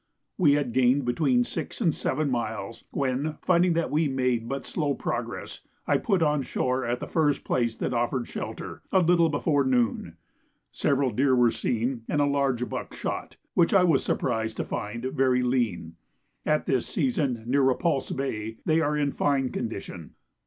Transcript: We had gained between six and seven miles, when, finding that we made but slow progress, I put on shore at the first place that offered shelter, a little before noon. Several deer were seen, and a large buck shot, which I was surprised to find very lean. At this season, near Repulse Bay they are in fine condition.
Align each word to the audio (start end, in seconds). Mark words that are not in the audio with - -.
We 0.39 0.53
had 0.53 0.73
gained 0.73 1.05
between 1.05 1.43
six 1.43 1.79
and 1.79 1.93
seven 1.93 2.31
miles, 2.31 2.85
when, 2.89 3.37
finding 3.43 3.73
that 3.73 3.91
we 3.91 4.07
made 4.07 4.49
but 4.49 4.65
slow 4.65 4.95
progress, 4.95 5.61
I 5.85 5.99
put 5.99 6.23
on 6.23 6.41
shore 6.41 6.83
at 6.83 6.99
the 6.99 7.05
first 7.05 7.43
place 7.43 7.75
that 7.75 7.93
offered 7.93 8.27
shelter, 8.27 8.81
a 8.91 9.01
little 9.01 9.29
before 9.29 9.63
noon. 9.63 10.17
Several 10.71 11.11
deer 11.11 11.35
were 11.35 11.51
seen, 11.51 12.01
and 12.09 12.19
a 12.19 12.25
large 12.25 12.67
buck 12.67 12.95
shot, 12.95 13.35
which 13.53 13.75
I 13.75 13.83
was 13.83 14.03
surprised 14.03 14.57
to 14.57 14.63
find 14.65 15.03
very 15.03 15.43
lean. 15.43 15.97
At 16.47 16.65
this 16.65 16.87
season, 16.87 17.43
near 17.45 17.61
Repulse 17.61 18.09
Bay 18.09 18.57
they 18.65 18.81
are 18.81 18.97
in 18.97 19.11
fine 19.11 19.51
condition. 19.51 20.15